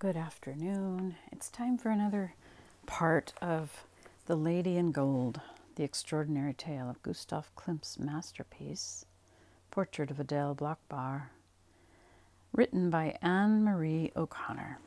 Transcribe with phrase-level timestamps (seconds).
[0.00, 1.16] Good afternoon.
[1.32, 2.34] It's time for another
[2.86, 3.82] part of
[4.26, 5.40] The Lady in Gold,
[5.74, 9.06] the extraordinary tale of Gustav Klimt's masterpiece,
[9.72, 11.30] Portrait of Adele Bloch-Bauer,
[12.52, 14.78] written by Anne Marie O'Connor.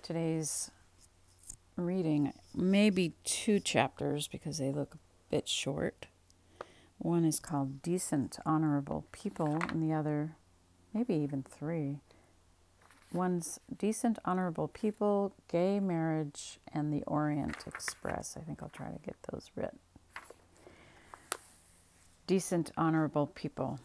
[0.00, 0.70] Today's
[1.74, 6.06] reading may be two chapters because they look a bit short.
[6.98, 10.36] One is called Decent, Honorable People, and the other,
[10.92, 12.00] maybe even three.
[13.12, 18.36] One's Decent, Honorable People, Gay Marriage, and the Orient Express.
[18.36, 19.78] I think I'll try to get those written.
[22.26, 23.78] Decent, Honorable People.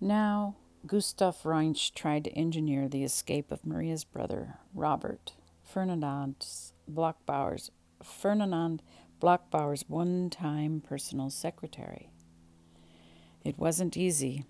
[0.00, 0.54] Now,
[0.86, 5.32] Gustav Reinsch tried to engineer the escape of Maria's brother, Robert,
[5.64, 6.46] Ferdinand
[6.86, 7.70] Bloch-Bauer's
[8.02, 8.80] Ferdinand
[9.20, 12.10] Bloch-Bauer's one time personal secretary.
[13.44, 14.44] It wasn't easy.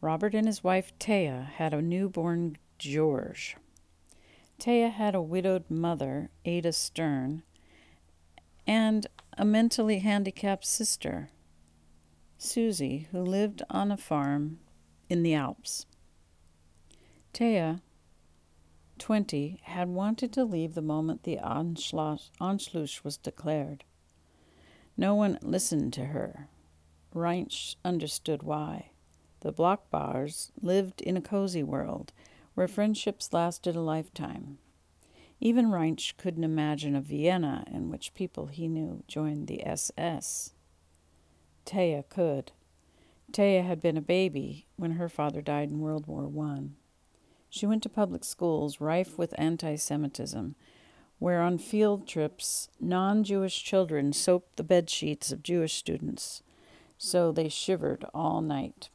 [0.00, 3.56] Robert and his wife Thea had a newborn George.
[4.60, 7.42] Thea had a widowed mother, Ada Stern,
[8.66, 11.30] and a mentally handicapped sister,
[12.36, 14.58] Susie, who lived on a farm
[15.08, 15.86] in the Alps.
[17.32, 17.80] Thea
[18.98, 23.84] 20, had wanted to leave the moment the Anschluss was declared.
[24.96, 26.48] No one listened to her.
[27.14, 28.90] Reinsch understood why.
[29.40, 32.12] The Bloch-Bauers lived in a cozy world
[32.54, 34.58] where friendships lasted a lifetime.
[35.40, 40.52] Even Reinsch couldn't imagine a Vienna in which people he knew joined the SS.
[41.64, 42.50] Thea could.
[43.32, 46.74] Thea had been a baby when her father died in World War One.
[47.50, 50.54] She went to public schools rife with anti Semitism,
[51.18, 56.42] where on field trips non Jewish children soaked the bed sheets of Jewish students,
[56.96, 58.90] so they shivered all night.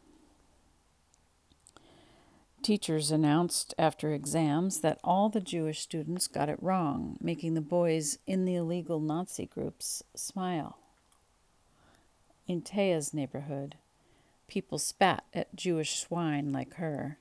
[2.63, 8.19] Teachers announced after exams that all the Jewish students got it wrong, making the boys
[8.25, 10.77] in the illegal Nazi groups smile.
[12.47, 13.75] In Thea's neighborhood,
[14.47, 17.17] people spat at Jewish swine like her.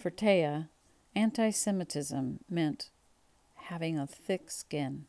[0.00, 0.70] For Thea,
[1.14, 2.88] anti Semitism meant
[3.54, 5.04] having a thick skin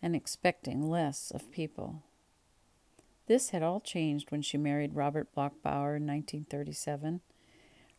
[0.00, 2.04] and expecting less of people.
[3.26, 7.22] This had all changed when she married Robert Bloch-Bauer in 1937.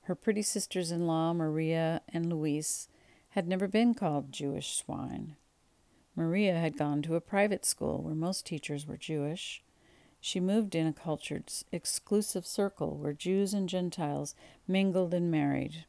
[0.03, 2.87] Her pretty sisters in law, Maria and Louise,
[3.31, 5.35] had never been called Jewish swine.
[6.15, 9.61] Maria had gone to a private school where most teachers were Jewish.
[10.21, 14.33] She moved in a cultured, exclusive circle where Jews and Gentiles
[14.65, 15.83] mingled and married.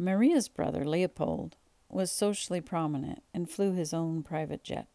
[0.00, 1.56] Maria's brother, Leopold,
[1.90, 4.86] was socially prominent and flew his own private jet.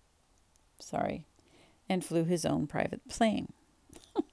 [0.79, 1.27] Sorry,
[1.87, 3.53] and flew his own private plane.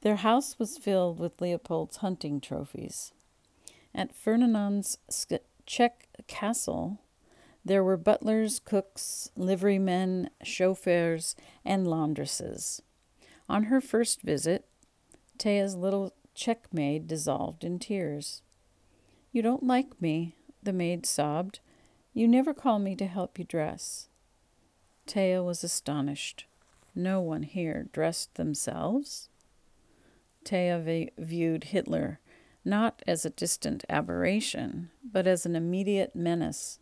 [0.00, 3.12] Their house was filled with Leopold's hunting trophies.
[3.94, 4.98] At Ferdinand's
[5.64, 6.98] Czech castle,
[7.64, 12.82] there were butlers, cooks, liverymen, chauffeurs, and laundresses.
[13.48, 14.66] On her first visit,
[15.38, 18.42] Thea's little Czech maid dissolved in tears.
[19.34, 21.58] You don't like me, the maid sobbed.
[22.12, 24.06] You never call me to help you dress.
[25.08, 26.46] Thea was astonished.
[26.94, 29.28] No one here dressed themselves.
[30.44, 32.20] Thea v- viewed Hitler
[32.64, 36.78] not as a distant aberration, but as an immediate menace.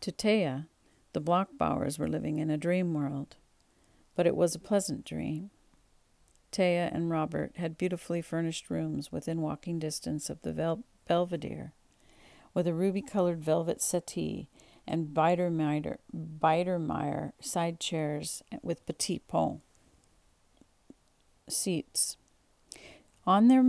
[0.00, 0.66] To Thea,
[1.12, 3.36] the Bloch-Bauers were living in a dream world,
[4.16, 5.50] but it was a pleasant dream.
[6.50, 11.72] Thea and Robert had beautifully furnished rooms within walking distance of the Vel- Belvedere,
[12.52, 14.48] with a ruby colored velvet settee
[14.86, 15.98] and Biedermeier,
[17.40, 19.60] side chairs with petit point
[21.48, 22.16] seats.
[23.26, 23.62] On their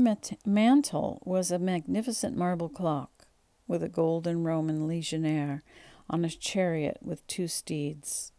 [0.46, 3.28] mantel was a magnificent marble clock
[3.68, 5.64] with a golden Roman legionnaire
[6.10, 8.32] on a chariot with two steeds,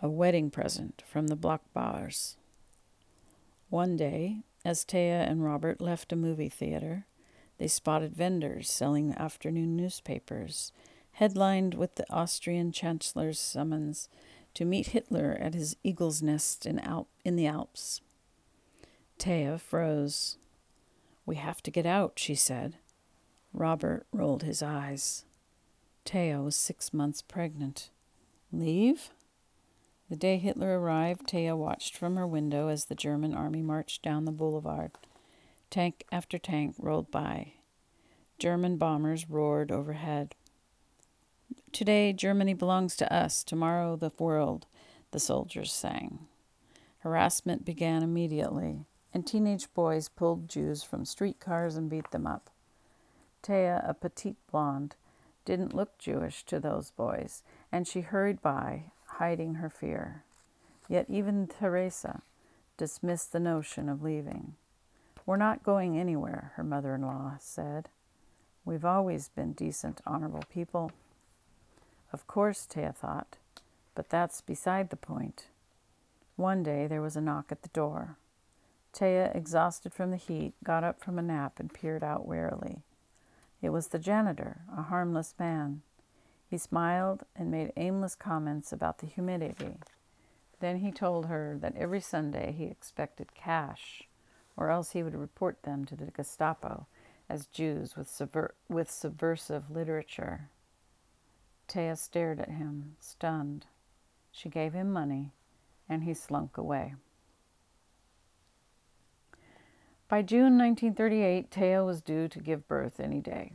[0.00, 2.36] a wedding present from the Bloch-Bauers.
[3.70, 7.06] One day, as Thea and Robert left a movie theater,
[7.58, 10.72] they spotted vendors selling afternoon newspapers,
[11.12, 14.08] headlined with the Austrian Chancellor's summons
[14.54, 16.80] to meet Hitler at his eagle's nest in,
[17.24, 18.00] in the Alps.
[19.18, 20.38] Thea froze.
[21.26, 22.76] We have to get out, she said.
[23.52, 25.24] Robert rolled his eyes.
[26.04, 27.90] Thea was six months pregnant.
[28.52, 29.10] Leave?
[30.08, 34.24] The day Hitler arrived, Thea watched from her window as the German army marched down
[34.24, 34.92] the boulevard.
[35.70, 37.52] Tank after tank rolled by.
[38.38, 40.34] German bombers roared overhead.
[41.72, 44.66] Today, Germany belongs to us, tomorrow, the world,
[45.10, 46.26] the soldiers sang.
[47.00, 48.86] Harassment began immediately.
[49.14, 52.50] and teenage boys pulled Jews from streetcars and beat them up.
[53.42, 54.96] Thea, a petite blonde,
[55.44, 57.42] didn't look Jewish to those boys,
[57.72, 60.24] and she hurried by, hiding her fear.
[60.88, 62.22] Yet even Teresa
[62.76, 64.54] dismissed the notion of leaving.
[65.28, 67.90] We're not going anywhere, her mother in law said.
[68.64, 70.90] We've always been decent, honorable people.
[72.14, 73.36] Of course, Thea thought,
[73.94, 75.48] but that's beside the point.
[76.36, 78.16] One day there was a knock at the door.
[78.94, 82.78] Thea, exhausted from the heat, got up from a nap and peered out warily.
[83.60, 85.82] It was the janitor, a harmless man.
[86.48, 89.74] He smiled and made aimless comments about the humidity.
[90.60, 94.07] Then he told her that every Sunday he expected cash,
[94.58, 96.86] or else he would report them to the Gestapo
[97.30, 100.50] as Jews with, subver- with subversive literature.
[101.68, 103.66] Thea stared at him, stunned.
[104.32, 105.32] She gave him money,
[105.88, 106.94] and he slunk away.
[110.08, 113.52] By June 1938, Thea was due to give birth any day.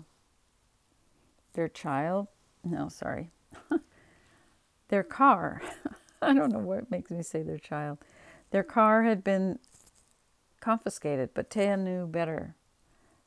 [1.54, 2.28] Their child,
[2.64, 3.32] no, sorry,
[4.88, 5.62] their car,
[6.22, 7.98] I don't know what makes me say their child,
[8.52, 9.60] their car had been
[10.64, 12.56] confiscated, but Thea knew better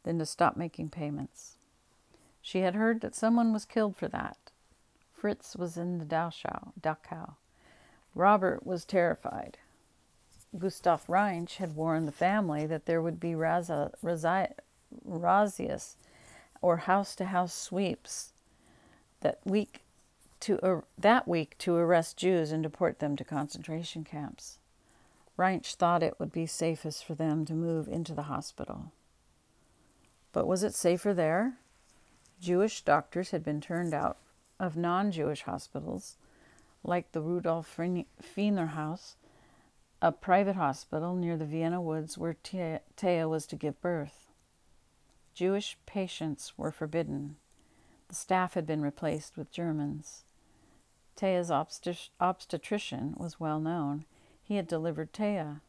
[0.04, 1.58] than to stop making payments.
[2.40, 4.38] She had heard that someone was killed for that.
[5.12, 6.72] Fritz was in the Dachau.
[6.80, 7.34] Dachau.
[8.14, 9.58] Robert was terrified.
[10.58, 13.96] Gustav Reinsch had warned the family that there would be razzias
[16.62, 18.32] or house-to-house sweeps
[19.20, 19.82] that week
[20.40, 24.58] to uh, that week to arrest Jews and deport them to concentration camps.
[25.36, 28.92] Reinsch thought it would be safest for them to move into the hospital.
[30.32, 31.58] But was it safer there?
[32.40, 34.18] Jewish doctors had been turned out
[34.58, 36.16] of non Jewish hospitals,
[36.82, 37.66] like the Rudolf
[38.20, 39.16] Fiener House,
[40.00, 44.26] a private hospital near the Vienna woods where Thea was to give birth.
[45.34, 47.36] Jewish patients were forbidden.
[48.08, 50.24] The staff had been replaced with Germans.
[51.16, 54.04] Thea's obstetrician was well known.
[54.46, 55.60] He had delivered Thea.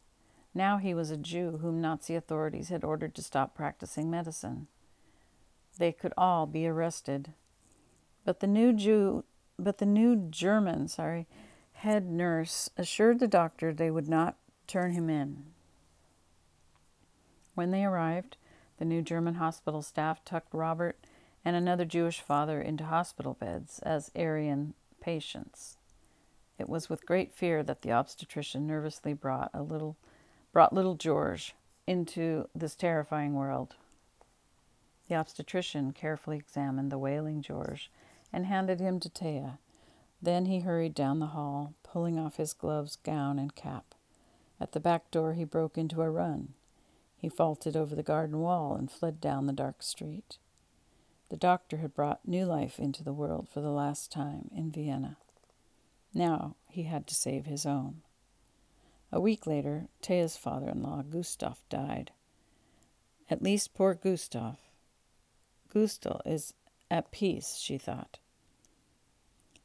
[0.54, 4.68] Now he was a Jew whom Nazi authorities had ordered to stop practicing medicine.
[5.78, 7.32] They could all be arrested.
[8.24, 9.24] But the new Jew,
[9.58, 11.26] but the new German, sorry,
[11.72, 14.36] head nurse assured the doctor they would not
[14.68, 15.46] turn him in.
[17.56, 18.36] When they arrived,
[18.78, 21.00] the new German hospital staff tucked Robert
[21.44, 25.77] and another Jewish father into hospital beds as Aryan patients.
[26.58, 29.96] It was with great fear that the obstetrician nervously brought a little
[30.52, 31.54] brought little George
[31.86, 33.76] into this terrifying world.
[35.08, 37.90] The obstetrician carefully examined the wailing George
[38.32, 39.58] and handed him to Thea.
[40.20, 43.94] Then he hurried down the hall, pulling off his gloves, gown, and cap.
[44.60, 46.54] At the back door, he broke into a run.
[47.16, 50.38] He vaulted over the garden wall and fled down the dark street.
[51.30, 55.16] The doctor had brought new life into the world for the last time in Vienna.
[56.18, 58.02] Now he had to save his own.
[59.12, 62.10] A week later, Thea's father in law, Gustav, died.
[63.30, 64.56] At least poor Gustav.
[65.72, 66.54] Gustav is
[66.90, 68.18] at peace, she thought.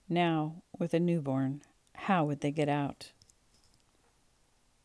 [0.07, 1.63] Now, with a newborn,
[1.95, 3.13] how would they get out?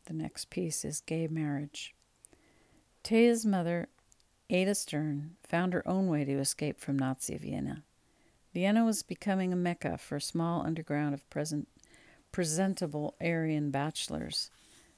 [0.07, 1.95] The next piece is gay marriage.
[3.05, 3.89] Thea's mother,
[4.49, 7.83] Ada Stern, found her own way to escape from Nazi Vienna.
[8.59, 11.69] Vienna was becoming a mecca for a small underground of present,
[12.33, 14.51] presentable Aryan bachelors,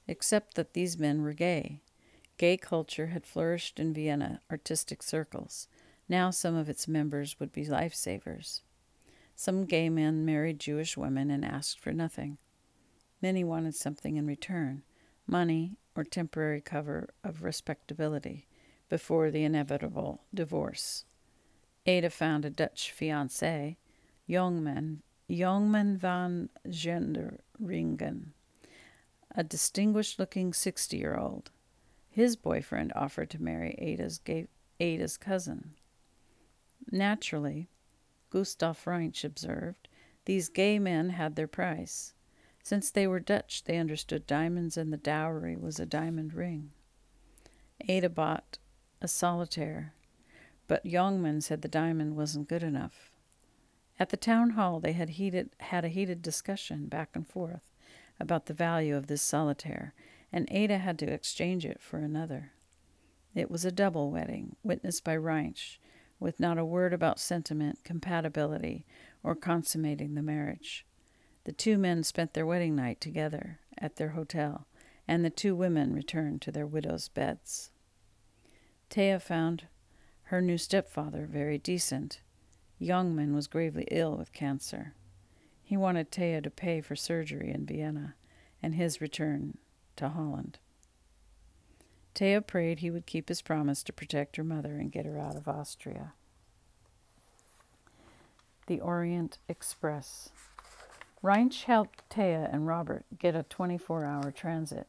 [0.09, 1.83] except that these men were gay.
[2.38, 5.69] Gay culture had flourished in Vienna artistic circles.
[6.09, 8.62] Now some of its members would be lifesavers.
[9.37, 12.38] Some gay men married Jewish women and asked for nothing.
[13.21, 14.85] Many wanted something in return
[15.26, 18.47] money or temporary cover of respectability
[18.88, 21.05] before the inevitable divorce.
[21.90, 23.75] Ada found a Dutch fiancé,
[24.28, 28.26] Jongman, Jongman van Genderingen,
[29.35, 31.50] a distinguished looking 60 year old.
[32.09, 34.20] His boyfriend offered to marry Ada's,
[34.78, 35.73] Ada's cousin.
[36.92, 37.68] Naturally,
[38.30, 39.88] Gustav Reinsch observed,
[40.26, 42.14] these gay men had their price.
[42.62, 46.70] Since they were Dutch, they understood diamonds, and the dowry was a diamond ring.
[47.88, 48.59] Ada bought
[49.02, 49.94] a solitaire,
[50.71, 53.11] but Jongman said the diamond wasn't good enough.
[53.99, 57.73] At the town hall, they had heated, had a heated discussion back and forth
[58.21, 59.95] about the value of this solitaire,
[60.33, 62.53] and Ada had to exchange it for another.
[63.35, 65.79] It was a double wedding, witnessed by Reinsch,
[66.21, 68.87] with not a word about sentiment, compatibility,
[69.25, 70.87] or consummating the marriage.
[71.47, 74.69] The two men spent their wedding night together at their hotel,
[75.09, 77.73] and the two women returned to their widows' beds.
[78.89, 79.65] Thea found
[80.30, 82.20] her new stepfather very decent.
[82.80, 84.94] Jongman was gravely ill with cancer.
[85.64, 88.14] He wanted Thea to pay for surgery in Vienna
[88.62, 89.58] and his return
[89.96, 90.60] to Holland.
[92.14, 95.34] Thea prayed he would keep his promise to protect her mother and get her out
[95.34, 96.12] of Austria.
[98.68, 100.30] The Orient Express.
[101.22, 104.87] Reinsch helped Thea and Robert get a 24 hour transit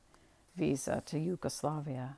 [0.56, 2.18] visa to Yugoslavia.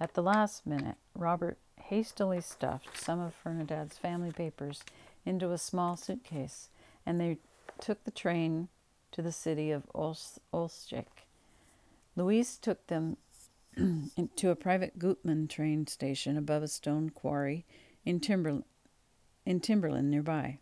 [0.00, 1.58] At the last minute, Robert
[1.92, 4.82] hastily stuffed some of Ferdinand's family papers
[5.26, 6.70] into a small suitcase,
[7.04, 7.36] and they
[7.80, 8.68] took the train
[9.10, 11.04] to the city of Olsztyn.
[12.16, 13.18] Louise took them
[14.36, 17.66] to a private Gutmann train station above a stone quarry
[18.06, 18.64] in, Timber-
[19.44, 20.60] in Timberland nearby.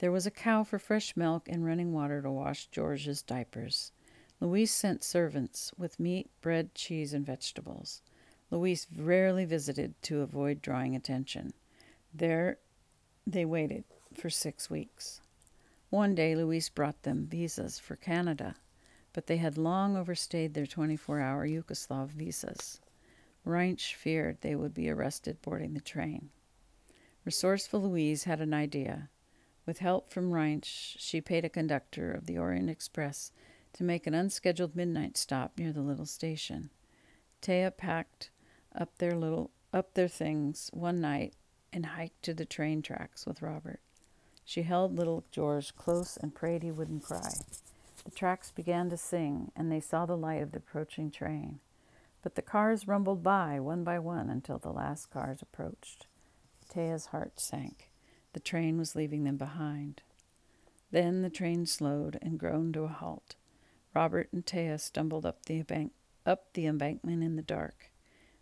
[0.00, 3.92] There was a cow for fresh milk and running water to wash George's diapers.
[4.40, 8.02] Louise sent servants with meat, bread, cheese, and vegetables.
[8.50, 11.52] Louise rarely visited to avoid drawing attention.
[12.14, 12.58] There
[13.26, 13.84] they waited
[14.14, 15.20] for six weeks.
[15.90, 18.56] One day, Louise brought them visas for Canada,
[19.12, 22.80] but they had long overstayed their 24 hour Yugoslav visas.
[23.44, 26.30] Reinsch feared they would be arrested boarding the train.
[27.24, 29.08] Resourceful Louise had an idea.
[29.64, 33.32] With help from Reinsch, she paid a conductor of the Orient Express
[33.72, 36.70] to make an unscheduled midnight stop near the little station.
[37.42, 38.30] Thea packed
[38.76, 41.34] up their little up their things one night
[41.72, 43.80] and hiked to the train tracks with Robert.
[44.44, 47.32] She held little George close and prayed he wouldn't cry.
[48.04, 51.58] The tracks began to sing, and they saw the light of the approaching train.
[52.22, 56.06] But the cars rumbled by one by one until the last cars approached.
[56.68, 57.90] Thea's heart sank.
[58.32, 60.02] The train was leaving them behind.
[60.92, 63.34] Then the train slowed and groaned to a halt.
[63.94, 65.90] Robert and Thea stumbled up the, embank-
[66.24, 67.90] up the embankment in the dark.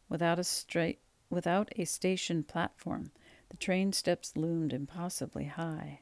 [0.08, 3.10] Without a straight, without a station platform,
[3.48, 6.00] the train steps loomed impossibly high.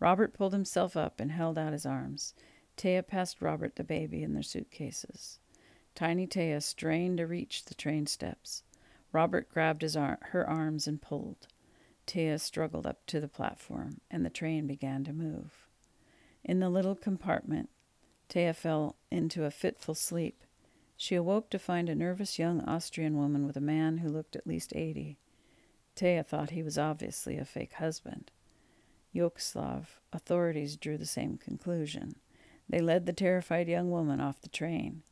[0.00, 2.34] Robert pulled himself up and held out his arms.
[2.76, 5.38] Thea passed Robert the baby in their suitcases.
[5.94, 8.62] Tiny Thea strained to reach the train steps.
[9.10, 11.48] Robert grabbed his ar- her arms and pulled.
[12.06, 15.66] Thea struggled up to the platform, and the train began to move.
[16.44, 17.68] In the little compartment,
[18.28, 20.44] Thea fell into a fitful sleep.
[21.00, 24.48] She awoke to find a nervous young Austrian woman with a man who looked at
[24.48, 25.16] least eighty.
[25.94, 28.32] Thea thought he was obviously a fake husband.
[29.14, 32.16] Yugoslav authorities drew the same conclusion.
[32.68, 35.02] They led the terrified young woman off the train.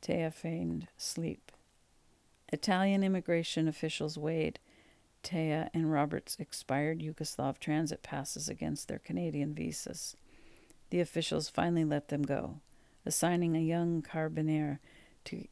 [0.00, 1.52] Thea feigned sleep.
[2.50, 4.58] Italian immigration officials weighed
[5.22, 10.16] Thea and Robert's expired Yugoslav transit passes against their Canadian visas.
[10.88, 12.60] The officials finally let them go,
[13.04, 14.80] assigning a young carabinier
[15.26, 15.46] to,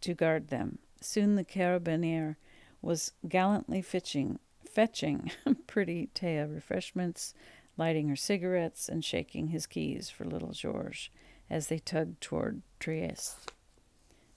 [0.00, 0.78] to guard them.
[1.00, 2.36] Soon the carabinier
[2.82, 5.30] was gallantly fetching, fetching
[5.66, 7.34] pretty Thea refreshments,
[7.76, 11.12] lighting her cigarettes, and shaking his keys for little George
[11.50, 13.52] as they tugged toward Trieste.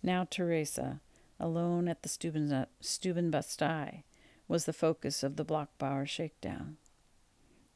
[0.03, 1.01] Now Teresa,
[1.39, 4.03] alone at the Stubenbastei,
[4.47, 6.77] was the focus of the Bloch-Bauer shakedown.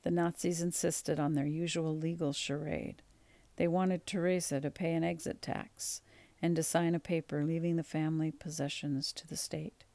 [0.04, 3.02] The Nazis insisted on their usual legal charade.
[3.56, 6.02] They wanted Teresa to pay an exit tax
[6.44, 9.86] and to sign a paper leaving the family possessions to the state.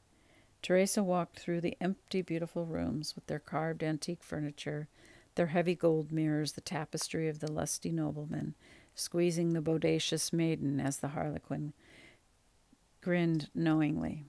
[0.63, 4.87] Teresa walked through the empty, beautiful rooms with their carved antique furniture,
[5.35, 8.55] their heavy gold mirrors, the tapestry of the lusty nobleman,
[8.95, 11.71] squeezing the bodacious maiden as the harlequin
[12.99, 14.25] grinned knowingly.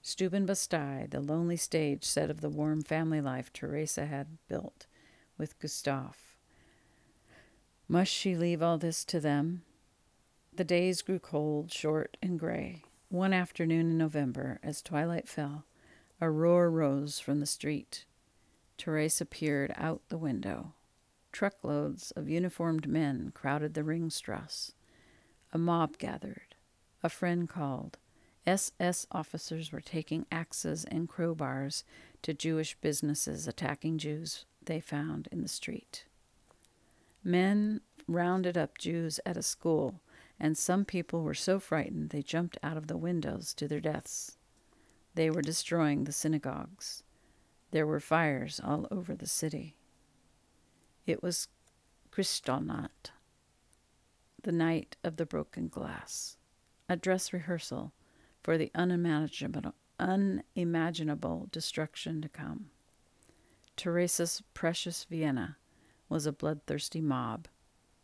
[0.00, 4.86] Steuben Stubenbastei, the lonely stage set of the warm family life Teresa had built
[5.36, 6.16] with Gustave.
[7.88, 9.64] Must she leave all this to them?
[10.56, 12.82] The days grew cold, short, and gray.
[13.10, 15.66] One afternoon in November, as twilight fell,
[16.18, 18.06] a roar rose from the street.
[18.78, 20.72] Teresa peered out the window.
[21.30, 24.72] Truckloads of uniformed men crowded the Ringstrasse.
[25.52, 26.54] A mob gathered.
[27.02, 27.98] A friend called.
[28.46, 31.82] SS officers were taking axes and crowbars
[32.22, 36.06] to Jewish businesses attacking Jews they found in the street.
[37.22, 40.00] Men rounded up Jews at a school,
[40.38, 44.36] and some people were so frightened they jumped out of the windows to their deaths.
[45.14, 47.02] They were destroying the synagogues.
[47.70, 49.76] There were fires all over the city.
[51.06, 51.48] It was
[52.10, 53.10] Kristallnacht,
[54.42, 56.36] the night of the broken glass,
[56.88, 57.92] a dress rehearsal
[58.42, 62.70] for the unimaginable, unimaginable destruction to come.
[63.76, 65.56] Teresa's precious Vienna
[66.08, 67.48] was a bloodthirsty mob.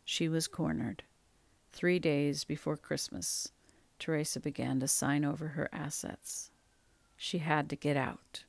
[0.05, 1.03] She was cornered.
[1.73, 3.51] Three days before Christmas,
[3.97, 6.51] Teresa began to sign over her assets.
[7.17, 8.43] She had to get out.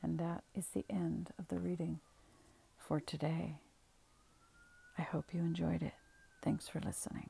[0.00, 1.98] And that is the end of the reading
[2.78, 3.56] for today.
[4.96, 5.94] I hope you enjoyed it.
[6.42, 7.28] Thanks for listening.